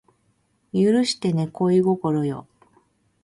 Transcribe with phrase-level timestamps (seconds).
[0.73, 2.47] 許してね恋心よ